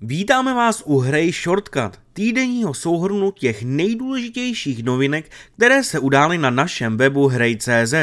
Vítáme 0.00 0.54
vás 0.54 0.82
u 0.86 0.98
hry 0.98 1.32
Shortcut, 1.32 2.00
týdenního 2.12 2.74
souhrnu 2.74 3.30
těch 3.30 3.62
nejdůležitějších 3.62 4.84
novinek, 4.84 5.30
které 5.56 5.84
se 5.84 5.98
udály 5.98 6.38
na 6.38 6.50
našem 6.50 6.96
webu 6.96 7.28
hrej.cz. 7.28 7.94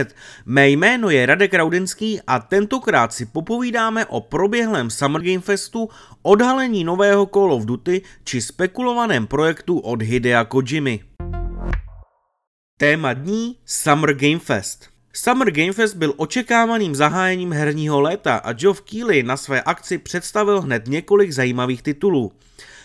Mé 0.45 0.69
jméno 0.69 1.09
je 1.09 1.25
Radek 1.25 1.53
Raudinský 1.53 2.21
a 2.27 2.39
tentokrát 2.39 3.13
si 3.13 3.25
popovídáme 3.25 4.05
o 4.05 4.21
proběhlém 4.21 4.89
Summer 4.89 5.21
Game 5.21 5.39
Festu, 5.39 5.89
odhalení 6.21 6.83
nového 6.83 7.25
Call 7.25 7.53
of 7.53 7.65
Duty 7.65 8.01
či 8.23 8.41
spekulovaném 8.41 9.27
projektu 9.27 9.79
od 9.79 10.01
Hidea 10.01 10.45
Kojimy. 10.45 10.99
Téma 12.77 13.13
dní 13.13 13.57
Summer 13.65 14.13
Game 14.13 14.39
Fest. 14.39 14.94
Summer 15.17 15.51
Game 15.51 15.73
Fest 15.73 15.95
byl 15.95 16.13
očekávaným 16.17 16.95
zahájením 16.95 17.51
herního 17.51 18.01
léta 18.01 18.35
a 18.35 18.53
Geoff 18.53 18.81
Keighley 18.81 19.23
na 19.23 19.37
své 19.37 19.61
akci 19.61 19.97
představil 19.97 20.61
hned 20.61 20.87
několik 20.87 21.31
zajímavých 21.31 21.81
titulů. 21.81 22.31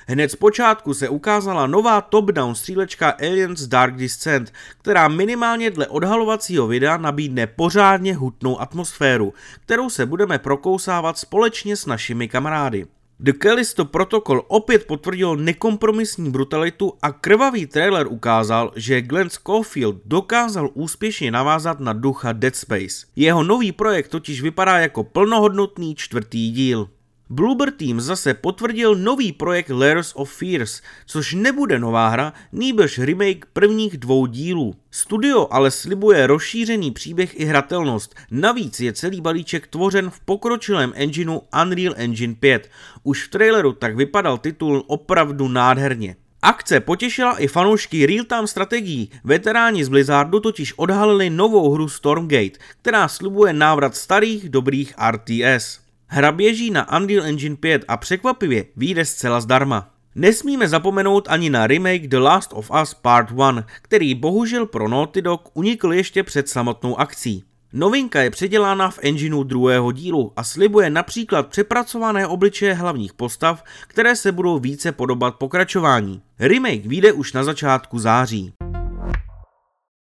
Hned 0.06 0.30
z 0.30 0.36
počátku 0.36 0.94
se 0.94 1.08
ukázala 1.08 1.66
nová 1.66 2.00
top-down 2.00 2.54
střílečka 2.54 3.10
Aliens 3.10 3.66
Dark 3.66 3.96
Descent, 3.96 4.52
která 4.78 5.08
minimálně 5.08 5.70
dle 5.70 5.86
odhalovacího 5.86 6.66
videa 6.66 6.96
nabídne 6.96 7.46
pořádně 7.46 8.14
hutnou 8.14 8.60
atmosféru, 8.60 9.34
kterou 9.60 9.90
se 9.90 10.06
budeme 10.06 10.38
prokousávat 10.38 11.18
společně 11.18 11.76
s 11.76 11.86
našimi 11.86 12.28
kamarády. 12.28 12.86
The 13.22 13.32
Callisto 13.32 13.84
Protocol 13.84 14.42
opět 14.48 14.86
potvrdil 14.86 15.36
nekompromisní 15.36 16.30
brutalitu 16.30 16.92
a 17.02 17.12
krvavý 17.12 17.66
trailer 17.66 18.06
ukázal, 18.06 18.72
že 18.76 19.02
Glenn 19.02 19.30
Schofield 19.30 19.96
dokázal 20.04 20.70
úspěšně 20.74 21.30
navázat 21.30 21.80
na 21.80 21.92
ducha 21.92 22.32
Dead 22.32 22.56
Space. 22.56 23.06
Jeho 23.16 23.42
nový 23.42 23.72
projekt 23.72 24.08
totiž 24.08 24.42
vypadá 24.42 24.78
jako 24.78 25.04
plnohodnotný 25.04 25.94
čtvrtý 25.94 26.50
díl. 26.50 26.88
Bloober 27.32 27.70
Team 27.70 28.00
zase 28.00 28.34
potvrdil 28.34 28.94
nový 28.94 29.32
projekt 29.32 29.70
Layers 29.70 30.12
of 30.14 30.32
Fears, 30.32 30.82
což 31.06 31.34
nebude 31.34 31.78
nová 31.78 32.08
hra, 32.08 32.32
nýbrž 32.52 32.98
remake 32.98 33.46
prvních 33.52 33.98
dvou 33.98 34.26
dílů. 34.26 34.74
Studio 34.90 35.48
ale 35.50 35.70
slibuje 35.70 36.26
rozšířený 36.26 36.90
příběh 36.90 37.40
i 37.40 37.44
hratelnost, 37.44 38.14
navíc 38.30 38.80
je 38.80 38.92
celý 38.92 39.20
balíček 39.20 39.66
tvořen 39.66 40.10
v 40.10 40.20
pokročilém 40.20 40.92
engineu 40.96 41.40
Unreal 41.62 41.94
Engine 41.96 42.34
5. 42.34 42.70
Už 43.02 43.24
v 43.24 43.30
traileru 43.30 43.72
tak 43.72 43.96
vypadal 43.96 44.38
titul 44.38 44.84
opravdu 44.86 45.48
nádherně. 45.48 46.16
Akce 46.42 46.80
potěšila 46.80 47.38
i 47.38 47.48
fanoušky 47.48 48.06
real-time 48.06 48.46
strategií. 48.46 49.10
Veteráni 49.24 49.84
z 49.84 49.88
Blizzardu 49.88 50.40
totiž 50.40 50.72
odhalili 50.76 51.30
novou 51.30 51.72
hru 51.72 51.88
Stormgate, 51.88 52.58
která 52.80 53.08
slibuje 53.08 53.52
návrat 53.52 53.96
starých 53.96 54.48
dobrých 54.48 54.94
RTS. 55.10 55.89
Hra 56.12 56.32
běží 56.32 56.70
na 56.70 56.96
Unreal 56.98 57.26
Engine 57.26 57.56
5 57.56 57.84
a 57.88 57.96
překvapivě 57.96 58.64
vyjde 58.76 59.04
zcela 59.04 59.40
zdarma. 59.40 59.90
Nesmíme 60.14 60.68
zapomenout 60.68 61.28
ani 61.28 61.50
na 61.50 61.66
remake 61.66 62.08
The 62.08 62.18
Last 62.18 62.50
of 62.52 62.70
Us 62.82 62.94
Part 62.94 63.30
1, 63.30 63.66
který 63.82 64.14
bohužel 64.14 64.66
pro 64.66 64.88
Naughty 64.88 65.22
Dog 65.22 65.50
unikl 65.54 65.92
ještě 65.92 66.22
před 66.22 66.48
samotnou 66.48 67.00
akcí. 67.00 67.44
Novinka 67.72 68.20
je 68.20 68.30
předělána 68.30 68.90
v 68.90 68.98
engineu 69.02 69.42
druhého 69.42 69.92
dílu 69.92 70.32
a 70.36 70.44
slibuje 70.44 70.90
například 70.90 71.46
přepracované 71.46 72.26
obličeje 72.26 72.74
hlavních 72.74 73.12
postav, 73.12 73.64
které 73.86 74.16
se 74.16 74.32
budou 74.32 74.58
více 74.58 74.92
podobat 74.92 75.34
pokračování. 75.34 76.22
Remake 76.38 76.86
vyjde 76.86 77.12
už 77.12 77.32
na 77.32 77.44
začátku 77.44 77.98
září. 77.98 78.52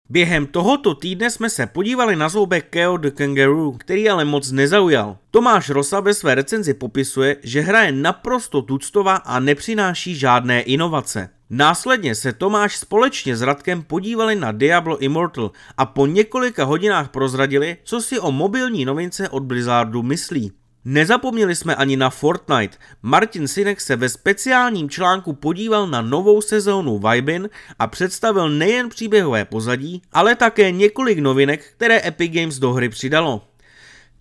Během 0.10 0.48
tohoto 0.48 0.96
týdne 0.96 1.30
jsme 1.30 1.50
se 1.50 1.66
podívali 1.66 2.16
na 2.16 2.30
zoubek 2.30 2.70
Keo 2.70 2.98
the 2.98 3.12
Kangaroo, 3.12 3.72
který 3.72 4.10
ale 4.10 4.26
moc 4.26 4.52
nezaujal. 4.52 5.18
Tomáš 5.32 5.70
Rosa 5.70 6.00
ve 6.00 6.14
své 6.14 6.36
recenzi 6.36 6.74
popisuje, 6.74 7.36
že 7.44 7.62
hra 7.62 7.84
je 7.84 7.92
naprosto 7.92 8.62
tuctová 8.62 9.16
a 9.16 9.40
nepřináší 9.40 10.16
žádné 10.16 10.62
inovace. 10.62 11.30
Následně 11.50 12.16
se 12.16 12.34
Tomáš 12.34 12.78
společně 12.78 13.38
s 13.38 13.42
Radkem 13.42 13.84
podívali 13.84 14.36
na 14.36 14.52
Diablo 14.52 14.98
Immortal 14.98 15.52
a 15.78 15.86
po 15.86 16.06
několika 16.06 16.64
hodinách 16.64 17.10
prozradili, 17.10 17.78
co 17.84 18.02
si 18.02 18.20
o 18.20 18.32
mobilní 18.32 18.86
novince 18.86 19.30
od 19.30 19.44
Blizzardu 19.44 20.04
myslí. 20.04 20.52
Nezapomněli 20.90 21.56
jsme 21.56 21.76
ani 21.76 21.98
na 21.98 22.10
Fortnite. 22.10 22.78
Martin 23.02 23.48
Sinek 23.48 23.82
se 23.82 23.96
ve 23.96 24.10
speciálním 24.10 24.90
článku 24.90 25.34
podíval 25.34 25.88
na 25.88 26.02
novou 26.02 26.42
sezónu 26.42 27.00
Vibin 27.00 27.50
a 27.80 27.88
představil 27.88 28.50
nejen 28.50 28.90
příběhové 28.90 29.46
pozadí, 29.46 30.02
ale 30.12 30.36
také 30.36 30.72
několik 30.72 31.20
novinek, 31.20 31.66
které 31.76 32.08
Epic 32.08 32.32
Games 32.34 32.60
do 32.60 32.74
hry 32.74 32.90
přidalo. 32.90 33.48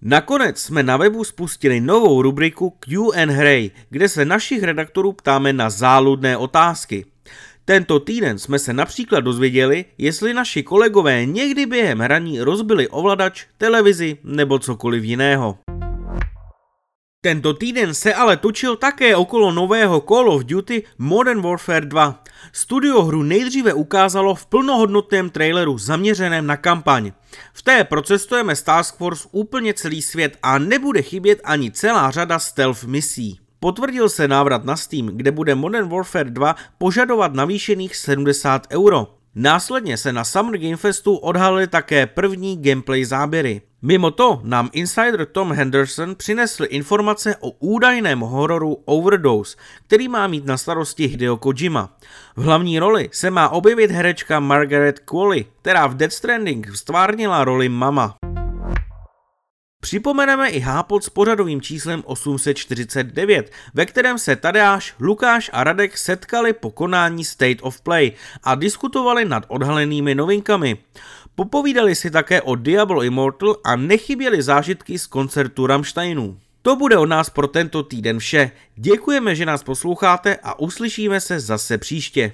Nakonec 0.03 0.59
jsme 0.59 0.83
na 0.83 0.97
webu 0.97 1.25
spustili 1.25 1.81
novou 1.81 2.23
rubriku 2.23 2.71
Q&A 2.71 3.71
kde 3.91 4.09
se 4.09 4.25
našich 4.25 4.63
redaktorů 4.63 5.13
ptáme 5.13 5.53
na 5.53 5.71
záludné 5.71 6.37
otázky. 6.37 7.05
Tento 7.65 8.01
týden 8.01 8.39
jsme 8.39 8.59
se 8.59 8.73
například 8.73 9.21
dozvěděli, 9.21 9.85
jestli 9.99 10.35
naši 10.35 10.63
kolegové 10.63 11.27
někdy 11.27 11.67
během 11.67 11.99
hraní 11.99 12.41
rozbili 12.41 12.89
ovladač, 12.89 13.47
televizi 13.59 14.17
nebo 14.25 14.59
cokoliv 14.59 15.05
jiného. 15.05 15.59
Tento 17.27 17.55
týden 17.55 17.95
se 17.95 18.15
ale 18.15 18.37
točil 18.37 18.77
také 18.77 19.17
okolo 19.17 19.53
nového 19.53 20.01
Call 20.01 20.31
of 20.31 20.45
Duty 20.45 20.83
Modern 20.99 21.43
Warfare 21.43 21.87
2. 21.87 22.23
Studio 22.53 23.03
hru 23.03 23.23
nejdříve 23.23 23.75
ukázalo 23.75 24.35
v 24.35 24.47
plnohodnotném 24.47 25.31
traileru 25.31 25.79
zaměřeném 25.79 26.47
na 26.47 26.57
kampaň. 26.57 27.13
V 27.53 27.63
té 27.63 27.85
procestujeme 27.85 28.57
z 28.57 28.63
Task 28.63 28.97
Force 28.97 29.29
úplně 29.33 29.75
celý 29.75 30.03
svět 30.03 30.39
a 30.43 30.59
nebude 30.59 31.03
chybět 31.03 31.41
ani 31.45 31.71
celá 31.71 32.11
řada 32.11 32.39
stealth 32.39 32.85
misí. 32.85 33.41
Potvrdil 33.61 34.09
se 34.09 34.29
návrat 34.29 34.65
na 34.65 34.77
Steam, 34.77 35.07
kde 35.07 35.31
bude 35.31 35.55
Modern 35.55 35.89
Warfare 35.89 36.31
2 36.31 36.57
požadovat 36.79 37.35
navýšených 37.35 37.97
70 37.97 38.67
euro. 38.71 39.07
Následně 39.35 39.97
se 39.97 40.13
na 40.13 40.25
Summer 40.25 40.59
Game 40.61 40.77
Festu 40.77 41.17
odhalily 41.17 41.67
také 41.67 42.07
první 42.07 42.63
gameplay 42.63 43.05
záběry. 43.05 43.63
Mimo 43.87 44.11
to 44.11 44.41
nám 44.43 44.71
insider 44.73 45.27
Tom 45.27 45.53
Henderson 45.53 46.15
přinesl 46.15 46.65
informace 46.69 47.37
o 47.41 47.51
údajném 47.51 48.21
hororu 48.21 48.79
Overdose, 48.85 49.57
který 49.87 50.09
má 50.09 50.27
mít 50.27 50.47
na 50.47 50.57
starosti 50.57 51.07
Hideo 51.07 51.37
Kojima. 51.37 51.97
V 52.37 52.43
hlavní 52.43 52.79
roli 52.79 53.09
se 53.13 53.31
má 53.31 53.49
objevit 53.49 53.91
herečka 53.91 54.41
Margaret 54.41 54.99
Qualley, 54.99 55.45
která 55.63 55.87
v 55.87 55.95
Dead 55.95 56.13
Stranding 56.13 56.77
stvárnila 56.77 57.45
roli 57.45 57.69
mama. 57.69 58.17
Připomeneme 59.87 60.49
i 60.49 60.61
hápot 60.61 61.05
s 61.05 61.09
pořadovým 61.09 61.61
číslem 61.61 62.03
849, 62.07 63.53
ve 63.75 63.87
kterém 63.87 64.19
se 64.19 64.37
Tadeáš, 64.37 64.95
Lukáš 65.01 65.51
a 65.53 65.65
Radek 65.65 65.99
setkali 65.99 66.53
po 66.53 66.71
konání 66.71 67.25
State 67.25 67.59
of 67.61 67.81
Play 67.81 68.13
a 68.43 68.55
diskutovali 68.55 69.25
nad 69.25 69.45
odhalenými 69.49 70.15
novinkami. 70.15 70.77
Popovídali 71.35 71.95
si 71.95 72.11
také 72.11 72.43
o 72.43 72.55
Diablo 72.55 73.03
Immortal 73.03 73.57
a 73.65 73.77
nechyběly 73.77 74.43
zážitky 74.43 74.99
z 74.99 75.07
koncertu 75.07 75.67
Rammsteinu. 75.67 76.39
To 76.63 76.77
bude 76.77 76.97
od 76.97 77.07
nás 77.07 77.31
pro 77.31 77.49
tento 77.49 77.83
týden 77.83 78.19
vše. 78.19 78.51
Děkujeme, 78.77 79.35
že 79.35 79.47
nás 79.47 79.63
posloucháte 79.63 80.37
a 80.43 80.59
uslyšíme 80.59 81.21
se 81.21 81.41
zase 81.41 81.79
příště. 81.79 82.33